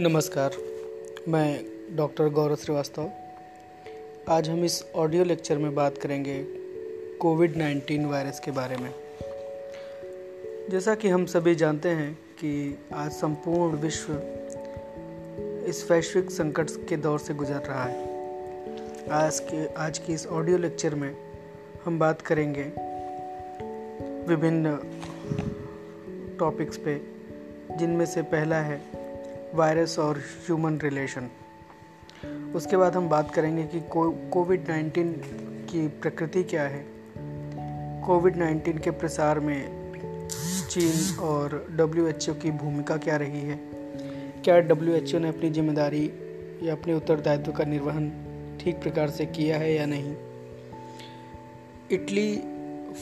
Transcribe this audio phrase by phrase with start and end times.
[0.00, 0.50] नमस्कार,
[1.28, 1.64] मैं
[1.96, 3.10] डॉक्टर गौरव श्रीवास्तव।
[4.28, 6.44] आज हम इस ऑडियो लेक्चर में बात करेंगे
[7.20, 8.94] कोविड 19 वायरस के बारे में।
[10.70, 14.12] जैसा कि हम सभी जानते हैं कि आज संपूर्ण विश्व
[15.66, 18.02] इस वैश्विक संकट के दौर से गुजर रहा है।
[19.08, 21.16] आज के, आज की इस ऑडियो लेक्चर में
[21.84, 22.64] हम बात करेंगे
[24.28, 24.76] विभिन्न
[26.38, 27.00] टॉपिक्स पे,
[27.76, 29.05] जिनमें से पहला है
[29.54, 31.28] वायरस और ह्यूमन रिलेशन
[32.54, 33.80] उसके बाद हम बात करेंगे कि
[34.32, 35.12] कोविड नाइन्टीन
[35.70, 36.84] की प्रकृति क्या है।
[38.06, 40.28] कोविड नाइन्टीन के प्रसार में
[40.70, 43.58] चीन और डब्ल्यूएचओ की भूमिका क्या रही है।
[44.44, 46.04] क्या डब्ल्यूएचओ ने अपनी ज़िम्मेदारी
[46.62, 48.10] या अपने उत्तरदायित्व का निर्वहन
[48.60, 50.14] ठीक प्रकार से किया है या नहीं?
[51.90, 52.36] Italy,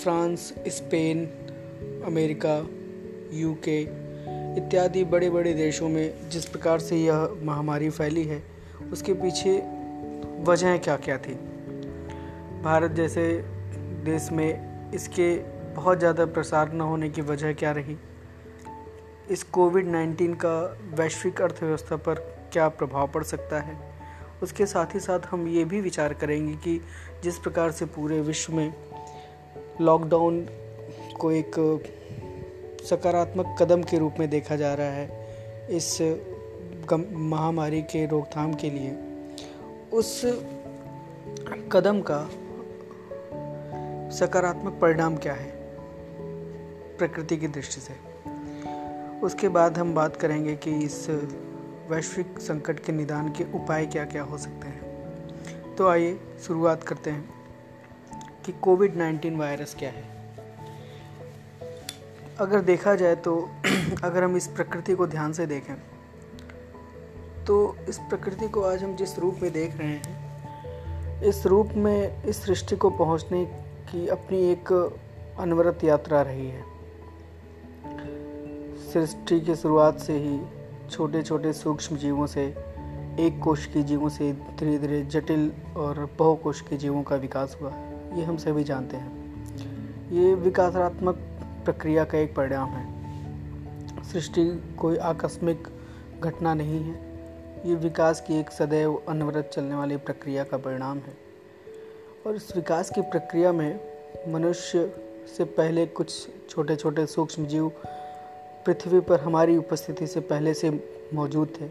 [0.02, 1.26] France, Spain,
[2.06, 2.56] America
[3.32, 3.84] UK
[4.58, 8.42] इत्यादि बड़े बड़े देशों में जिस प्रकार से यह महामारी फैली है,
[8.92, 9.58] उसके पीछे
[10.42, 11.34] वजह क्या क्या थी?
[12.62, 13.44] भारत जैसे
[14.04, 15.36] देश में इसके
[15.74, 17.96] बहुत ज़्यादा प्रसार न होने की वजह क्या रही?
[19.30, 22.14] इस कोविड 19 का वैश्विक अर्थव्यवस्था पर
[22.52, 23.94] क्या प्रभाव पड़ सकता है?
[24.42, 26.80] उसके साथ ही साथ हम ये भी विचार करेंगे कि
[27.24, 28.74] जिस प्रकार से पूरे विश्व में
[29.80, 30.48] लॉकडाउन
[31.20, 31.54] को एक
[32.90, 35.26] सकारात्मक कदम के रूप में देखा जा रहा है
[35.70, 36.02] इस
[37.12, 38.98] महामारी के रोकथाम के लिए।
[39.92, 40.22] उस
[41.72, 42.30] कदम का
[44.16, 45.50] सकारात्मक परिणाम क्या है?
[46.98, 47.94] प्रकृति की दृष्टि से।
[49.20, 51.06] उसके बाद हम बात करेंगे कि इस
[51.88, 54.84] वैश्विक संकट के निदान के उपाय क्या क्या हो सकते हैं।
[55.74, 57.30] तो आइए शुरुआत करते हैं
[58.46, 60.13] कि कोविड 19 वायरस क्या है।
[62.38, 63.50] अगर देखा जाए तो
[64.04, 65.74] अगर हम इस प्रकृति को ध्यान से देखें
[67.44, 72.22] तो इस प्रकृति को आज हम जिस रूप में देख रहे हैं, इस रूप में,
[72.24, 73.44] इस सृष्टि को पहुँचने
[73.90, 74.72] की अपनी एक
[75.38, 76.64] अनवरत यात्रा रही है।
[78.92, 80.40] सृष्टि की शुरुआत से ही
[80.90, 82.46] छोटे छोटे सूक्ष्म जीवों से,
[83.20, 87.70] एक कोश के जीवों से धीरे धीरे जटिल और बहुकोश के जीवों का विकास हुआ।
[88.14, 89.24] ये हम सभी जानते हैं।
[90.12, 91.33] ये विकासात्मक
[91.64, 93.04] प्रक्रिया का एक परिणाम है।
[94.04, 95.68] सृष्टि कोई आकस्मिक
[96.20, 97.14] घटना नहीं है।
[97.66, 101.16] ये विकास की एक सदैव अनवरत चलने वाली प्रक्रिया का परिणाम है।
[102.26, 103.80] और इस विकास की प्रक्रिया में
[104.28, 104.96] मनुष्य
[105.36, 107.72] से पहले कुछ छोटे छोटे सूक्ष्म जीव
[108.66, 111.70] पृथ्वी पर हमारी उपस्थिति से पहले से मौजूद थे।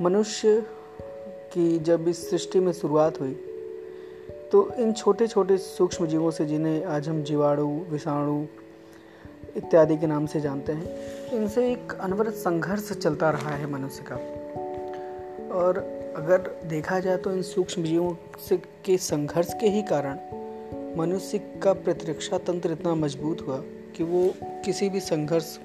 [0.00, 0.66] मनुष्य
[1.52, 3.53] की जब इस सृष्टि में शुरुआत हुई
[4.54, 8.46] तो इन छोटे छोटे सूक्ष्म जीवों से जिन्हें आज हम जीवाणु, विषाणु
[9.56, 14.16] इत्यादि के नाम से जानते हैं, इनसे एक अनवरत संघर्ष चलता रहा है मनुष्य का।
[15.54, 15.78] और
[16.16, 18.14] अगर देखा जाए तो इन सूक्ष्म जीवों
[18.48, 20.18] से के संघर्ष के ही कारण
[20.98, 23.62] मनुष्य का प्रतिरक्षा तंत्र इतना मज़बूत हुआ
[23.96, 25.58] कि वो किसी भी संघर्ष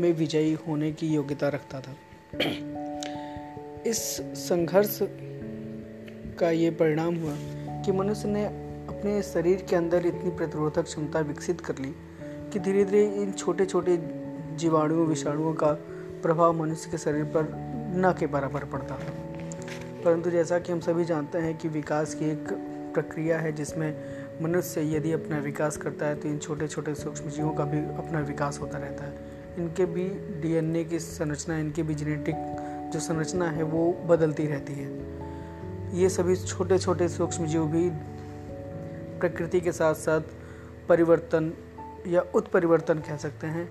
[0.00, 1.96] में विजयी होने की योग्यता रखता था।
[3.86, 4.02] इस
[4.34, 4.98] संघर्ष
[6.38, 8.44] का ये परिणाम हुआ कि मनुष्य ने
[8.88, 11.94] अपने शरीर के अंदर इतनी प्रतिरोधक क्षमता विकसित कर ली
[12.52, 13.96] कि धीरे धीरे इन छोटे छोटे
[14.54, 15.72] जीवाणुओं, विषाणुओं का
[16.22, 17.48] प्रभाव मनुष्य के शरीर पर
[17.96, 19.12] न के बराबर पड़ता। था
[20.04, 22.52] परंतु जैसा कि हम सभी जानते हैं कि विकास की एक
[22.94, 23.94] प्रक्रिया है जिसमें
[24.42, 28.20] मनुष्य यदि अपना विकास करता है तो इन छोटे छोटे सूक्ष्म जीवों का भी अपना
[28.20, 29.12] विकास होता रहता है।
[29.58, 30.04] इनके भी
[30.42, 34.86] डीएनए की संरचना, इनके भी जेनेटिक जो संरचना है वो बदलती रहती है।
[35.92, 37.90] ये सभी छोटे छोटे सूक्ष्म जीव भी
[39.20, 40.20] प्रकृति के साथ साथ
[40.88, 41.52] परिवर्तन
[42.06, 43.68] या उत्परिवर्तन कह सकते हैं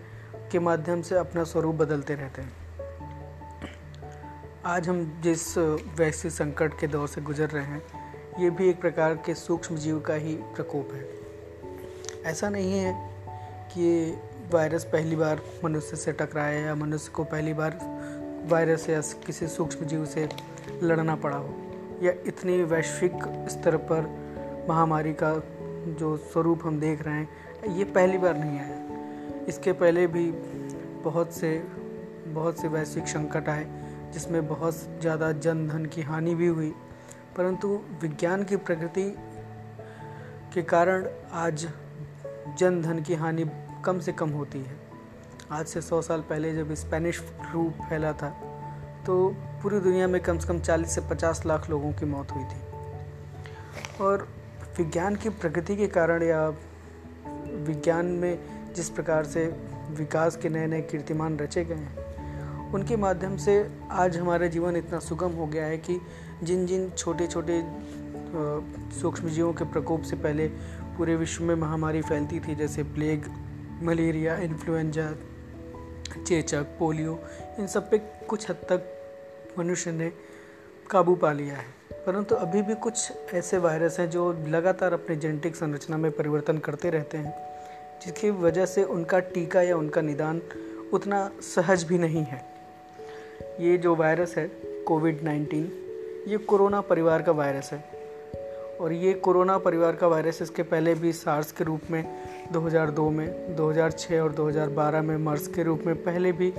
[0.51, 2.51] के माध्यम से अपना स्वरूप बदलते रहते हैं।
[4.65, 7.81] आज हम जिस वैश्विक संकट के दौर से गुजर रहे हैं,
[8.39, 11.09] ये भी एक प्रकार के सूक्ष्म जीव का ही प्रकोप है।
[12.31, 12.93] ऐसा नहीं है
[13.73, 14.17] कि
[14.53, 17.79] वायरस पहली बार मनुष्य से टकराया या मनुष्य को पहली बार
[18.47, 20.29] वायरस या किसी सूक्ष्म जीव से
[20.83, 21.60] लड़ना पड़ा हो।
[22.01, 24.01] या इतनी वैश्विक स्तर पर
[24.69, 25.33] महामारी का
[25.99, 30.31] जो स्वरूप हम देख रहे हैं, ये पहली बार नहीं आया। इसके पहले भी
[31.03, 31.63] बहुत से
[32.27, 33.65] बहुत से वैश्विक संकट आए,
[34.13, 36.73] जिसमें बहुत ज़्यादा जन धन की हानि भी हुई।
[37.37, 39.09] परंतु विज्ञान की प्रकृति
[40.53, 41.67] के कारण आज
[42.57, 43.45] जन धन की हानि
[43.85, 44.79] कम से कम होती है।
[45.51, 48.50] आज से सौ साल पहले जब स्पेनिश फ्लू फैला था
[49.05, 49.13] तो
[49.63, 54.03] पूरी दुनिया में कम से कम 40 से 50 लाख लोगों की मौत हुई थी।
[54.03, 54.27] और
[54.77, 56.47] विज्ञान की प्रगति के कारण या
[57.67, 59.45] विज्ञान में जिस प्रकार से
[59.91, 63.55] विकास के नए नए कीर्तिमान रचे गए हैं, उनके माध्यम से
[63.91, 65.99] आज हमारा जीवन इतना सुगम हो गया है कि
[66.43, 67.61] जिन जिन छोटे छोटे
[69.01, 70.47] सूक्ष्म जीवों के प्रकोप से पहले
[70.97, 73.25] पूरे विश्व में महामारी फैलती थी, जैसे प्लेग,
[73.83, 75.09] मलेरिया, इन्फ्लुएंजा,
[76.27, 77.19] चेचक, पोलियो,
[77.59, 77.97] इन सब पे
[78.31, 78.81] कुछ हद तक
[79.59, 80.11] मनुष्य ने
[80.89, 81.65] काबू पा लिया है।
[82.07, 86.89] परंतु अभी भी कुछ ऐसे वायरस हैं जो लगातार अपने जेनेटिक संरचना में परिवर्तन करते
[86.89, 87.33] रहते हैं,
[88.05, 90.41] जिसकी वजह से उनका टीका या उनका निदान
[90.93, 92.45] उतना सहज भी नहीं है।
[93.59, 94.47] ये जो वायरस है
[94.87, 95.65] कोविड नाइन्टीन
[96.27, 97.85] ये कोरोना परिवार का वायरस है।
[98.81, 103.55] और ये कोरोना परिवार का वायरस इसके पहले भी सार्स के रूप में 2002 में
[103.55, 106.53] 2006 और 2012 में मर्स के रूप में पहले भी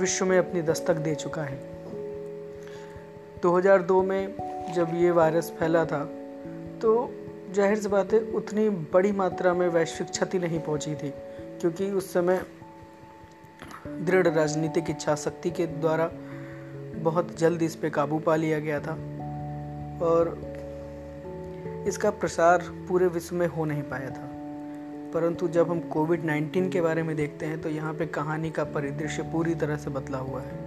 [0.00, 1.58] विश्व में अपनी दस्तक दे चुका है।
[3.42, 6.04] 2002 में जब ये वायरस फैला था
[6.82, 7.10] तो
[7.52, 11.10] ज़ाहिर सी बात है, उतनी बड़ी मात्रा में वैश्विक क्षति नहीं पहुँची थी,
[11.60, 12.40] क्योंकि उस समय
[13.86, 16.10] दृढ़ राजनीतिक इच्छा शक्ति के द्वारा
[17.02, 18.92] बहुत जल्द इस पे काबू पा लिया गया था
[20.02, 20.36] और
[21.88, 24.29] इसका प्रसार पूरे विश्व में हो नहीं पाया था।
[25.14, 28.64] परंतु जब हम कोविड 19 के बारे में देखते हैं तो यहाँ पे कहानी का
[28.64, 30.58] परिदृश्य पूरी तरह से बदला हुआ है।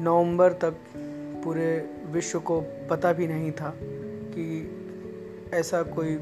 [0.00, 0.76] नवंबर तक
[1.44, 2.60] पूरे विश्व को
[2.90, 3.72] पता भी नहीं था
[4.34, 4.46] कि
[5.54, 6.14] ऐसा कोई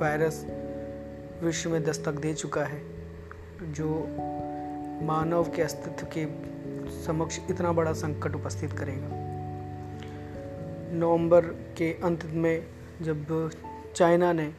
[0.00, 0.44] वायरस
[1.42, 2.80] विश्व में दस्तक दे चुका है,
[3.72, 3.88] जो
[5.06, 6.26] मानव के अस्तित्व के
[7.04, 9.08] समक्ष इतना बड़ा संकट उपस्थित करेगा।
[10.98, 11.40] नवंबर
[11.78, 12.66] के अंत में
[13.02, 13.50] जब
[13.96, 14.52] चाइना ने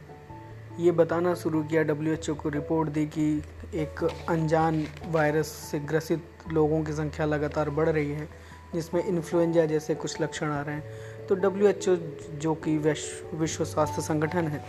[0.78, 3.42] ये बताना शुरू किया डब्ल्यू को रिपोर्ट दी कि
[3.74, 8.28] एक अनजान वायरस से ग्रसित लोगों की संख्या लगातार बढ़ रही है,
[8.74, 11.96] जिसमें इन्फ्लुएंजा जैसे कुछ लक्षण आ रहे हैं। तो डब्ल्यू
[12.36, 14.64] जो कि विश्व स्वास्थ्य संगठन है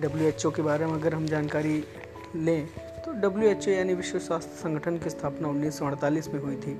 [0.00, 1.82] डब्ल्यू के बारे में अगर हम जानकारी
[2.36, 2.66] लें
[3.04, 6.78] तो डब्ल्यू यानी विश्व स्वास्थ्य संगठन की स्थापना उन्नीस सौ अड़तालीस में हुई थी।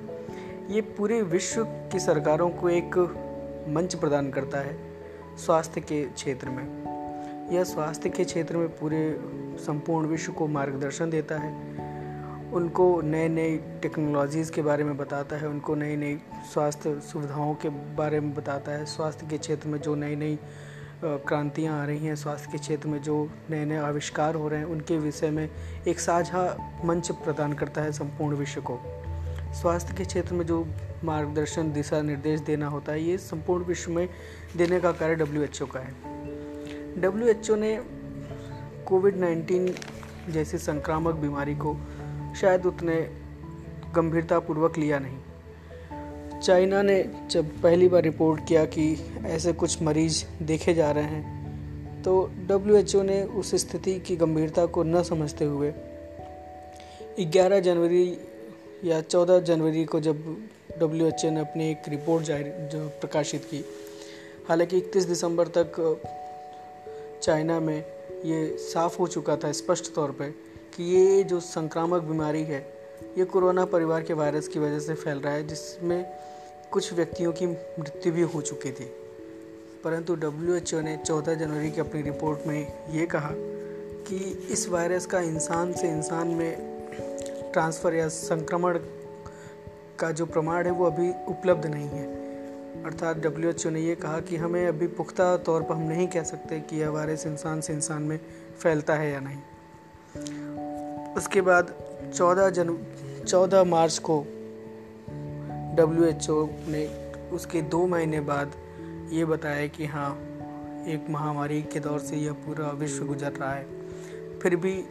[0.74, 2.98] ये पूरे विश्व की सरकारों को एक
[3.68, 4.76] मंच प्रदान करता है
[5.36, 6.85] स्वास्थ्य के क्षेत्र में।
[7.52, 9.20] यह स्वास्थ्य के क्षेत्र में पूरे
[9.58, 11.50] संपूर्ण विश्व को मार्गदर्शन देता है।
[12.52, 16.18] उनको नए नए टेक्नोलॉजीज़ के बारे में बताता है, उनको नई नई
[16.52, 20.38] स्वास्थ्य सुविधाओं के बारे में बताता है। स्वास्थ्य के क्षेत्र में जो नई नई
[21.04, 24.66] क्रांतियाँ आ रही हैं, स्वास्थ्य के क्षेत्र में जो नए नए आविष्कार हो रहे हैं,
[24.66, 25.50] उनके विषय में
[25.88, 28.80] एक साझा मंच प्रदान करता है संपूर्ण विश्व को।
[29.54, 30.66] स्वास्थ्य के क्षेत्र में जो
[31.04, 34.08] मार्गदर्शन, दिशा निर्देश देना होता है, ये संपूर्ण विश्व में
[34.56, 36.16] देने का कार्य डब्ल्यूएचओ का है।
[36.98, 37.80] डब्ल्यूएचओ ने
[38.86, 39.74] कोविड नाइन्टीन
[40.30, 41.76] जैसी संक्रामक बीमारी को
[42.40, 43.10] शायद उतने
[43.94, 45.16] गंभीरतापूर्वक लिया नहीं।
[46.40, 51.36] चाइना ने जब पहली बार रिपोर्ट किया कि ऐसे कुछ मरीज़ देखे जा रहे हैं
[52.02, 55.72] तो डब्ल्यूएचओ ने उस स्थिति की गंभीरता को न समझते हुए
[57.20, 58.18] 11 जनवरी
[58.84, 60.36] या 14 जनवरी को जब
[60.78, 63.64] डब्ल्यूएचओ ने अपनी एक रिपोर्ट जारी जो प्रकाशित की,
[64.48, 66.00] हालाँकि 31 दिसंबर तक
[67.26, 67.84] चाइना में
[68.24, 70.30] ये साफ़ हो चुका था स्पष्ट तौर पे
[70.76, 72.74] कि ये जो संक्रामक बीमारी है,
[73.18, 76.16] ये कोरोना परिवार के वायरस की वजह से फैल रहा है, जिसमें
[76.70, 78.84] कुछ व्यक्तियों की मृत्यु भी हो चुकी थी।
[79.84, 83.30] परंतु डब्ल्यू ने 14 जनवरी की अपनी रिपोर्ट में ये कहा
[84.08, 86.56] कि इस वायरस का इंसान से इंसान में
[87.52, 88.78] ट्रांसफ़र या संक्रमण
[89.98, 92.25] का जो प्रमाण है, वो अभी उपलब्ध नहीं है।
[92.84, 96.08] अर्थात डब्ल्यू एच ओ ने यह कहा कि हमें अभी पुख्ता तौर पर हम नहीं
[96.08, 98.20] कह सकते कि यह वायरस इंसान से इंसान में
[98.58, 99.38] फैलता है या नहीं।
[101.14, 101.74] उसके बाद
[102.14, 102.78] 14 जन
[103.28, 104.20] 14 मार्च को
[105.76, 106.86] डब्ल्यू एच ओ ने
[107.32, 108.52] उसके दो महीने बाद
[109.12, 110.14] ये बताया कि हाँ
[110.86, 113.66] एक महामारी के दौर से यह पूरा विश्व गुजर रहा है।
[114.38, 114.82] फिर भी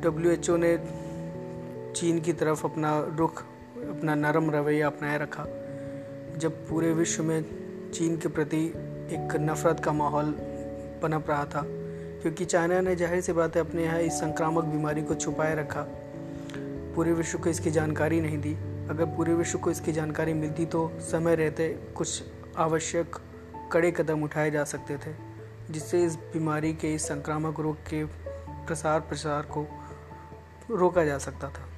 [0.00, 0.76] डब्ल्यू एच ओ ने
[1.96, 3.42] चीन की तरफ़ अपना रुख,
[3.76, 5.46] अपना नरम रवैया अपनाए रखा।
[6.36, 8.64] जब पूरे विश्व में चीन के प्रति
[9.12, 10.34] एक नफ़रत का माहौल
[11.02, 11.62] पनप रहा था,
[12.22, 15.86] क्योंकि चाइना ने ज़ाहिर सी बात है अपने यहाँ इस संक्रामक बीमारी को छुपाए रखा।
[16.94, 18.54] पूरे विश्व को इसकी जानकारी नहीं दी।
[18.90, 22.22] अगर पूरे विश्व को इसकी जानकारी मिलती तो समय रहते कुछ
[22.58, 23.16] आवश्यक
[23.72, 25.14] कड़े कदम उठाए जा सकते थे,
[25.70, 28.04] जिससे इस बीमारी के, इस संक्रामक रोग के
[28.66, 29.66] प्रसार प्रसार को
[30.70, 31.68] रोका जा सकता था।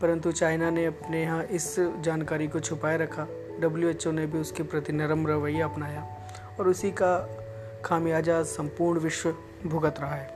[0.00, 3.26] परंतु चाइना ने अपने यहाँ इस जानकारी को छुपाए रखा।
[3.62, 6.02] डब्ल्यूएचओ ने भी उसके प्रति नरम रवैया अपनाया
[6.60, 7.12] और उसी का
[7.84, 9.34] खामियाजा संपूर्ण विश्व
[9.66, 10.26] भुगत रहा है।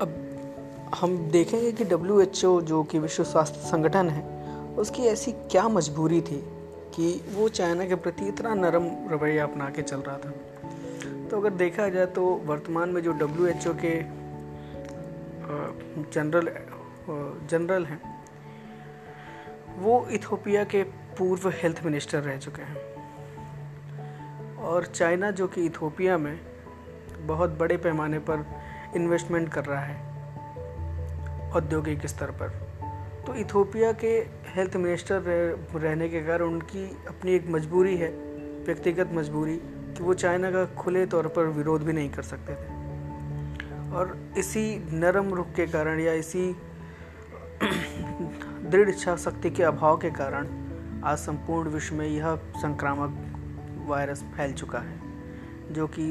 [0.00, 0.20] अब
[0.94, 4.22] हम देखेंगे कि डब्ल्यूएचओ जो कि विश्व स्वास्थ्य संगठन है,
[4.74, 6.42] उसकी ऐसी क्या मजबूरी थी
[6.94, 10.32] कि वो चाइना के प्रति इतना नरम रवैया अपना के चल रहा था।
[11.28, 13.94] तो अगर देखा जाए तो वर्तमान में जो डब्ल्यू के
[16.12, 16.50] जनरल
[17.50, 18.00] जनरल हैं,
[19.78, 20.82] वो इथोपिया के
[21.18, 22.94] पूर्व हेल्थ मिनिस्टर रह चुके हैं।
[24.56, 26.40] और चाइना जो कि इथोपिया में
[27.20, 28.46] बहुत बड़े पैमाने पर
[28.96, 29.96] इन्वेस्टमेंट कर रहा है
[31.52, 32.48] औद्योगिक स्तर पर।
[33.26, 38.08] तो इथोपिया के हेल्थ मिनिस्टर रह, रहने के कारण उनकी अपनी एक मजबूरी है
[38.64, 42.84] व्यक्तिगत मजबूरी कि वो चाइना का खुले तौर पर विरोध भी नहीं कर सकते थे।
[43.92, 46.56] और इसी नरम रुख के कारण या इसी
[48.70, 50.63] दृढ़ इच्छा शक्ति के अभाव के कारण
[51.04, 54.98] आज संपूर्ण विश्व में यह संक्रामक वायरस फैल चुका है,
[55.72, 56.06] जो कि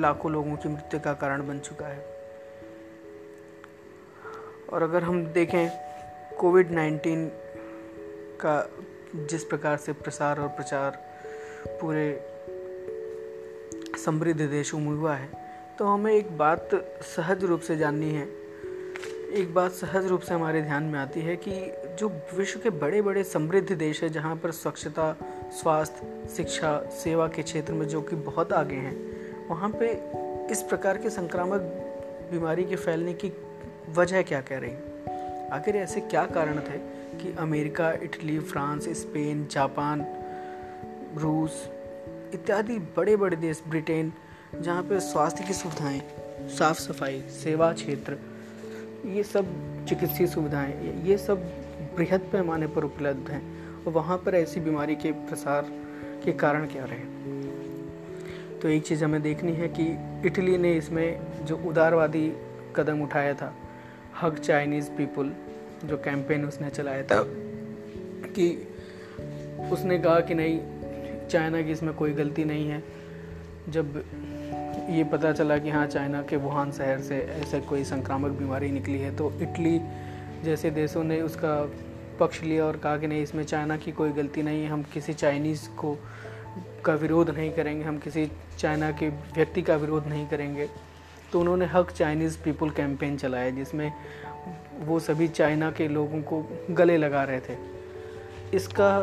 [0.00, 2.04] लाखों लोगों की मृत्यु का कारण बन चुका है।
[4.72, 5.70] और अगर हम देखें
[6.38, 7.26] कोविड नाइन्टीन
[8.40, 8.56] का
[9.30, 10.98] जिस प्रकार से प्रसार और प्रचार
[11.80, 12.08] पूरे
[14.04, 15.30] समृद्ध देशों में हुआ है
[15.78, 16.70] तो हमें एक बात
[17.06, 18.26] सहज रूप से जाननी है।
[19.32, 21.50] एक बात सहज रूप से हमारे ध्यान में आती है कि
[22.00, 25.16] जो विश्व के बड़े बड़े समृद्ध देश है, जहाँ पर स्वच्छता,
[25.52, 28.96] स्वास्थ्य, शिक्षा, सेवा के क्षेत्र में जो कि बहुत आगे हैं,
[29.48, 29.88] वहाँ पे
[30.52, 31.60] इस प्रकार के संक्रामक
[32.30, 33.32] बीमारी के फैलने की
[33.90, 34.70] वजह क्या कह रही
[35.48, 36.78] आखिर ऐसे क्या कारण थे
[37.18, 40.06] कि America, Italy, France, Spain, Japan,
[41.16, 41.68] रूस
[42.34, 44.12] इत्यादि बड़े बड़े देश, ब्रिटेन,
[44.60, 46.02] जहाँ पे स्वास्थ्य की सुविधाएँ,
[46.48, 48.18] साफ़ सफ़ाई, सेवा क्षेत्र,
[49.06, 49.46] ये सब
[49.88, 51.66] चिकित्सीय सुविधाएँ, ये सब
[52.00, 53.42] बृहद पैमाने पर उपलब्ध हैं,
[53.84, 55.66] और वहाँ पर ऐसी बीमारी के प्रसार
[56.24, 57.08] के कारण क्या रहे?
[58.58, 59.84] तो एक चीज़ हमें देखनी है कि
[60.26, 62.32] इटली ने इसमें जो उदारवादी
[62.76, 63.52] कदम उठाया था
[64.22, 65.32] हक चाइनीज़ पीपल,
[65.84, 67.22] जो कैंपेन उसने चलाया था,
[68.34, 68.68] कि
[69.72, 70.60] उसने कहा कि नहीं,
[71.28, 72.82] चाइना की इसमें कोई गलती नहीं है।
[73.68, 74.02] जब
[74.90, 78.98] ये पता चला कि हाँ चाइना के वुहान शहर से ऐसे कोई संक्रामक बीमारी निकली
[78.98, 79.80] है तो इटली
[80.44, 81.54] जैसे देशों ने उसका
[82.20, 85.12] पक्ष लिया और कहा कि नहीं, इसमें चाइना की कोई गलती नहीं है, हम किसी
[85.12, 85.96] चाइनीज़ को
[86.84, 90.68] का विरोध नहीं करेंगे, हम किसी चाइना के व्यक्ति का विरोध नहीं करेंगे।
[91.32, 93.92] तो उन्होंने हक चाइनीज़ पीपल कैंपेन चलाया, जिसमें
[94.78, 97.56] वो सभी चाइना के लोगों को गले लगा रहे थे।
[98.54, 99.00] इसका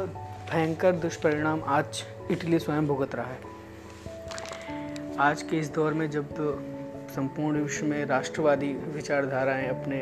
[0.51, 3.55] भयंकर दुष्परिणाम आज इटली स्वयं भुगत रहा है।
[5.19, 6.35] आज के इस दौर में जब
[7.15, 10.01] संपूर्ण विश्व में राष्ट्रवादी विचारधाराएँ अपने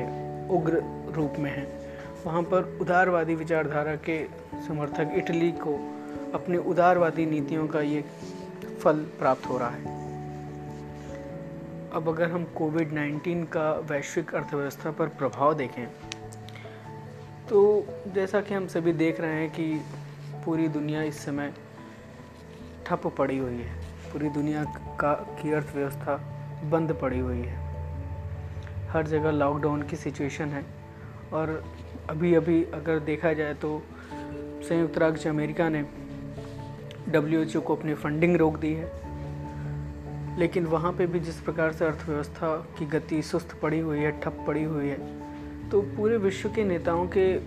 [0.56, 1.85] उग्र रूप में हैं
[2.26, 4.24] वहाँ पर उदारवादी विचारधारा के
[4.68, 5.74] समर्थक इटली को
[6.34, 8.04] अपने उदारवादी नीतियों का ये
[8.82, 9.94] फल प्राप्त हो रहा है।
[11.92, 15.88] अब अगर हम कोविड 19 का वैश्विक अर्थव्यवस्था पर प्रभाव देखें
[17.50, 17.62] तो
[18.08, 19.82] जैसा कि हम सभी देख रहे हैं कि
[20.46, 21.54] पूरी दुनिया इस समय
[22.86, 23.76] ठप पड़ी हुई है।
[24.12, 24.64] पूरी दुनिया
[25.00, 26.16] का, की अर्थव्यवस्था
[26.64, 27.58] बंद पड़ी हुई है।
[28.88, 30.66] हर जगह लॉकडाउन की सिचुएशन है
[31.34, 31.64] और
[32.10, 33.82] अभी अभी अगर देखा जाए तो
[34.68, 35.82] संयुक्त राज्य अमेरिका ने
[37.10, 42.56] डब्ल्यू को अपनी फंडिंग रोक दी है। लेकिन वहाँ पे भी जिस प्रकार से अर्थव्यवस्था
[42.80, 47.08] की गति सुस्त पड़ी हुई है, ठप पड़ी हुई है तो पूरे विश्व के नेताओं
[47.18, 47.38] के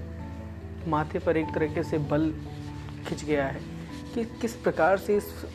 [0.90, 2.30] माथे पर एक तरीके से बल
[3.08, 3.60] खिंच गया है
[4.14, 5.46] कि किस प्रकार से इस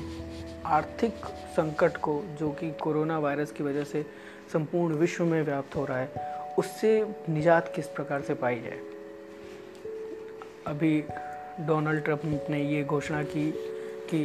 [0.65, 4.05] आर्थिक संकट को, जो कि कोरोना वायरस की वजह से
[4.53, 6.12] संपूर्ण विश्व में व्याप्त हो रहा है,
[6.57, 8.79] उससे निजात किस प्रकार से पाई जाए।
[10.67, 11.03] अभी
[11.60, 13.50] डोनाल्ड ट्रंप ने ये घोषणा की
[14.10, 14.22] कि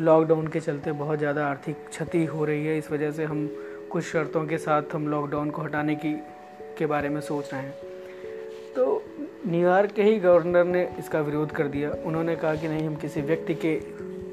[0.00, 3.46] लॉकडाउन के चलते बहुत ज़्यादा आर्थिक क्षति हो रही है। इस वजह से हम
[3.90, 6.12] कुछ शर्तों के साथ हम लॉकडाउन को हटाने की
[6.78, 7.74] के बारे में सोच रहे हैं।
[8.76, 9.02] तो
[9.46, 13.20] न्यूयॉर्क के ही गवर्नर ने इसका विरोध कर दिया। उन्होंने कहा कि नहीं हम किसी
[13.20, 13.78] व्यक्ति के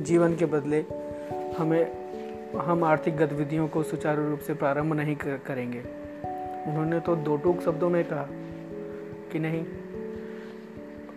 [0.03, 0.83] जीवन के बदले
[1.57, 2.01] हमें
[2.57, 5.79] हम आर्थिक गतिविधियों को सुचारू रूप से प्रारंभ नहीं कर, करेंगे।
[6.67, 8.27] उन्होंने तो दो टूक शब्दों में कहा
[9.31, 9.63] कि नहीं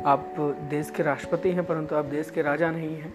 [0.05, 0.35] आप
[0.71, 3.13] देश के राष्ट्रपति हैं, परंतु आप देश के राजा नहीं हैं।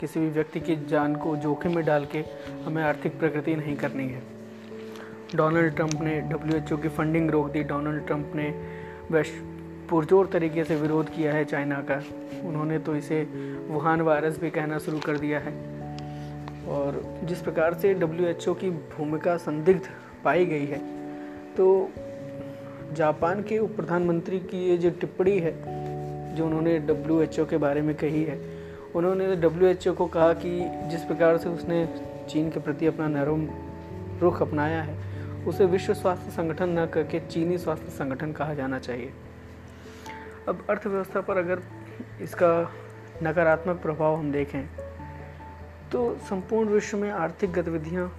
[0.00, 2.24] किसी भी व्यक्ति की जान को जोखिम में डाल के
[2.64, 4.22] हमें आर्थिक प्रगति नहीं करनी है।
[5.34, 8.48] डोनाल्ड ट्रंप ने डब्ल्यू की फंडिंग रोक दी। डोनाल्ड ट्रंप ने
[9.10, 9.34] वैश्व
[9.90, 12.02] पुरजोर तरीके से विरोध किया है चाइना का।
[12.44, 13.22] उन्होंने तो इसे
[13.68, 15.52] वुहान वायरस भी कहना शुरू कर दिया है।
[16.68, 19.88] और जिस प्रकार से डब्ल्यूएचओ की भूमिका संदिग्ध
[20.24, 20.78] पाई गई है
[21.54, 21.90] तो
[22.92, 25.52] जापान के उप प्रधानमंत्री की ये जो टिप्पणी है
[26.34, 28.38] जो उन्होंने डब्ल्यू के बारे में कही है।
[28.94, 30.50] उन्होंने डब्ल्यू को कहा कि
[30.90, 31.86] जिस प्रकार से उसने
[32.28, 33.46] चीन के प्रति अपना नरम
[34.20, 34.96] रुख अपनाया है,
[35.46, 39.12] उसे विश्व स्वास्थ्य संगठन न करके चीनी स्वास्थ्य संगठन कहा जाना चाहिए।
[40.48, 41.62] अब अर्थव्यवस्था पर अगर
[42.22, 42.70] इसका
[43.22, 44.66] नकारात्मक प्रभाव हम देखें
[45.92, 48.10] तो संपूर्ण विश्व में आर्थिक गतिविधियाँ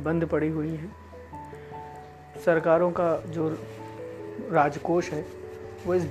[0.00, 0.92] बंद पड़ी हुई हैं।
[2.44, 3.48] सरकारों का जो
[4.52, 5.24] राजकोष है,
[5.86, 6.04] वो इस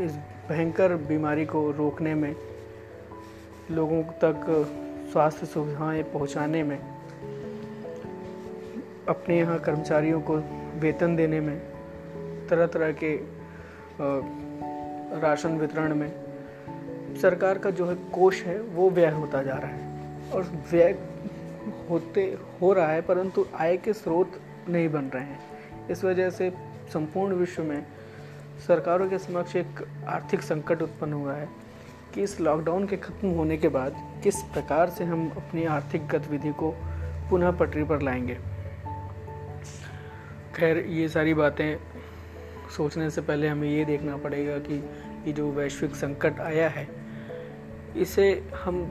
[0.00, 0.16] इस
[0.50, 2.36] भयंकर बीमारी को रोकने में,
[3.70, 4.46] लोगों तक
[5.12, 6.78] स्वास्थ्य सुविधाएँ पहुँचाने में,
[9.08, 10.36] अपने यहाँ कर्मचारियों को
[10.80, 11.58] वेतन देने में
[12.48, 13.16] तरह तरह के
[15.20, 16.12] राशन वितरण में,
[17.22, 20.98] सरकार का जो है कोष है, वो व्यय होता जा रहा है। और व्यय
[21.90, 24.32] होते, हो रहा है, परंतु आय के स्रोत
[24.68, 25.40] नहीं बन रहे हैं।
[25.90, 26.52] इस वजह से
[26.92, 27.86] संपूर्ण विश्व में
[28.60, 31.48] सरकारों के समक्ष एक आर्थिक संकट उत्पन्न हुआ है
[32.14, 36.50] कि इस लॉकडाउन के ख़त्म होने के बाद किस प्रकार से हम अपनी आर्थिक गतिविधि
[36.50, 36.74] को
[37.30, 38.38] पुनः पटरी पर लाएँगे?
[40.56, 41.76] खैर, ये सारी बातें
[42.76, 44.90] सोचने से पहले हमें ये देखना पड़ेगा कि
[45.26, 46.88] ये जो वैश्विक संकट आया है,
[47.96, 48.84] इसे हम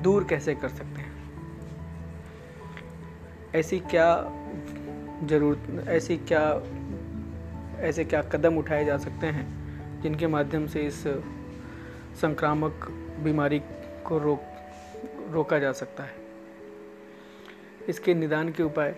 [0.00, 1.12] दूर कैसे कर सकते हैं?
[3.54, 4.32] ऐसी क्या
[5.24, 6.62] ज़रूरत, ऐसी क्या
[7.80, 9.46] ऐसे क्या कदम उठाए जा सकते हैं
[10.02, 11.02] जिनके माध्यम से इस
[12.20, 12.86] संक्रामक
[13.24, 13.58] बीमारी
[14.06, 14.42] को रोक,
[15.30, 16.10] रोका जा सकता है?
[17.88, 18.94] इसके निदान के उपाय,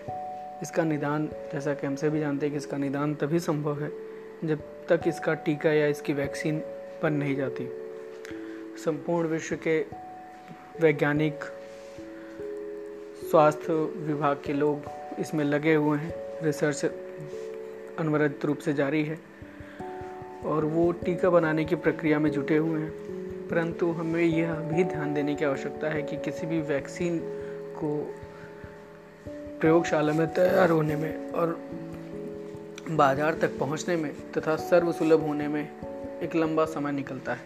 [0.61, 3.91] इसका निदान, जैसा कि हम सभी जानते हैं कि इसका निदान तभी संभव है
[4.45, 6.61] जब तक इसका टीका या इसकी वैक्सीन
[7.03, 7.67] बन नहीं जाती।
[8.85, 9.79] संपूर्ण विश्व के
[10.81, 11.43] वैज्ञानिक
[13.31, 16.85] स्वास्थ्य विभाग के लोग इसमें लगे हुए हैं, रिसर्च
[18.01, 19.19] अनवरत रूप से जारी है
[20.45, 22.91] और वो टीका बनाने की प्रक्रिया में जुटे हुए हैं।
[23.47, 27.19] परंतु हमें यह भी ध्यान देने की आवश्यकता है कि किसी भी वैक्सीन
[27.77, 28.15] को
[29.59, 31.59] प्रयोगशाला में तैयार होने में और
[32.89, 35.63] बाज़ार तक पहुँचने में तथा सर्वसुलभ होने में
[36.21, 37.45] एक लंबा समय निकलता है।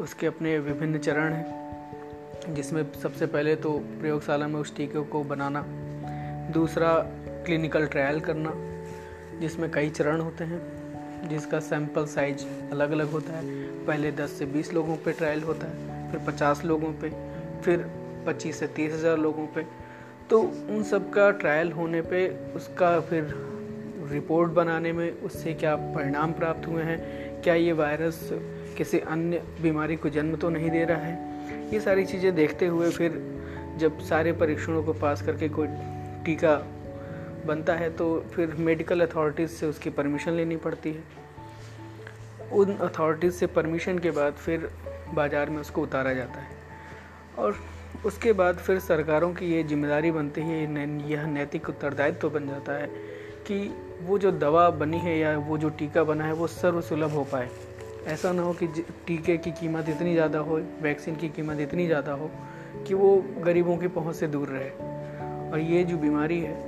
[0.00, 5.64] उसके अपने विभिन्न चरण हैं, जिसमें सबसे पहले तो प्रयोगशाला में उस टीके को बनाना,
[6.52, 6.94] दूसरा
[7.46, 8.50] क्लिनिकल ट्रायल करना
[9.40, 10.60] जिसमें कई चरण होते हैं,
[11.28, 13.44] जिसका सैंपल साइज़ अलग अलग होता है।
[13.86, 17.10] पहले 10 से 20 लोगों पे ट्रायल होता है, फिर 50 लोगों पे,
[17.62, 17.86] फिर
[18.26, 19.64] 25 से तीस हज़ार लोगों पे।
[20.30, 23.34] तो उन सब का ट्रायल होने पे उसका फिर
[24.12, 26.98] रिपोर्ट बनाने में उससे क्या परिणाम प्राप्त हुए हैं,
[27.42, 28.28] क्या ये वायरस
[28.76, 31.70] किसी अन्य बीमारी को जन्म तो नहीं दे रहा है?
[31.72, 33.22] ये सारी चीज़ें देखते हुए फिर
[33.78, 35.66] जब सारे परीक्षणों को पास करके कोई
[36.24, 36.54] टीका
[37.46, 41.04] बनता है तो फिर मेडिकल अथॉरिटीज़ से उसकी परमिशन लेनी पड़ती है।
[42.52, 44.68] उन अथॉरिटीज़ से परमिशन के बाद फिर
[45.14, 46.56] बाज़ार में उसको उतारा जाता है।
[47.38, 47.56] और
[48.06, 50.62] उसके बाद फिर सरकारों की ये ज़िम्मेदारी बनती है
[51.10, 52.86] यह नैतिक उत्तरदायित्व तो बन जाता है
[53.46, 53.58] कि
[54.02, 57.48] वो जो दवा बनी है या वो जो टीका बना है, वो सर्वसुलभ हो पाए।
[58.06, 58.66] ऐसा ना हो कि
[59.06, 62.30] टीके की कीमत इतनी ज़्यादा हो, वैक्सीन की कीमत इतनी ज़्यादा हो
[62.86, 64.70] कि वो गरीबों की पहुँच से दूर रहे।
[65.50, 66.67] और ये जो बीमारी है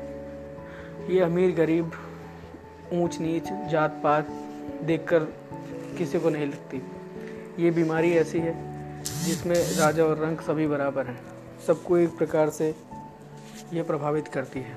[1.08, 1.92] ये अमीर गरीब
[2.92, 4.28] ऊंच नीच जात पात
[4.82, 5.24] देखकर
[5.98, 6.82] किसी को नहीं लगती।
[7.62, 8.54] ये बीमारी ऐसी है
[9.02, 11.20] जिसमें राजा और रंग सभी बराबर हैं।
[11.66, 12.74] सबको एक प्रकार से
[13.72, 14.74] ये प्रभावित करती है।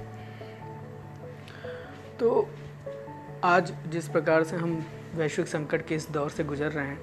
[2.19, 2.49] तो
[3.43, 6.99] आज जिस प्रकार से हम वैश्विक संकट के इस दौर से गुजर रहे हैं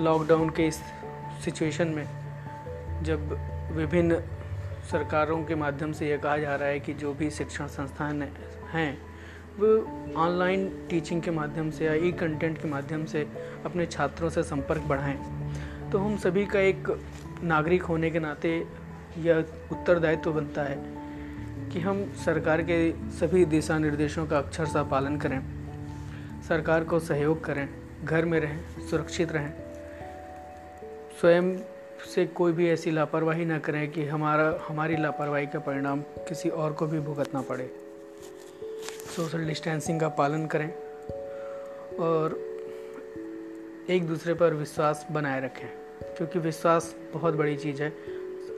[0.00, 0.80] लॉकडाउन के इस
[1.44, 2.04] सिचुएशन में
[3.04, 3.32] जब
[3.72, 4.22] विभिन्न
[4.90, 8.22] सरकारों के माध्यम से यह कहा जा रहा है कि जो भी शिक्षण संस्थान
[8.72, 8.98] हैं,
[9.58, 9.68] वो
[10.16, 13.26] ऑनलाइन टीचिंग के माध्यम से या ई कंटेंट के माध्यम से
[13.64, 15.18] अपने छात्रों से संपर्क बढ़ाएँ।
[15.92, 16.88] तो हम सभी का एक
[17.42, 18.56] नागरिक होने के नाते
[19.18, 20.76] यह उत्तरदायित्व तो बनता है
[21.70, 22.78] कि हम सरकार के
[23.10, 25.40] सभी दिशा निर्देशों का अक्षर सा पालन करें,
[26.48, 27.68] सरकार को सहयोग करें,
[28.04, 28.58] घर में रहें,
[28.90, 29.52] सुरक्षित रहें,
[31.20, 31.54] स्वयं
[32.06, 36.72] से कोई भी ऐसी लापरवाही ना करें कि हमारा, हमारी लापरवाही का परिणाम किसी और
[36.72, 37.70] को भी भुगतना पड़े।
[39.16, 40.68] सोशल डिस्टेंसिंग का पालन करें
[41.96, 42.38] और
[43.90, 45.68] एक दूसरे पर विश्वास बनाए रखें,
[46.16, 47.92] क्योंकि विश्वास बहुत बड़ी चीज़ है।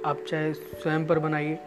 [0.06, 1.58] आप चाहे स्वयं पर बनाइए,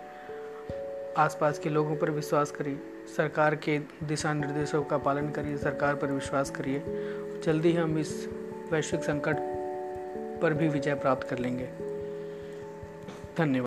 [1.18, 2.80] आसपास के लोगों पर विश्वास करिए,
[3.18, 6.84] सरकार के दिशा निर्देशों का पालन करिए, सरकार पर विश्वास करिए।
[7.44, 8.30] जल्दी हम इस
[8.72, 9.38] वैश्विक संकट
[10.42, 11.66] पर भी विजय प्राप्त कर लेंगे।
[13.38, 13.67] धन्यवाद।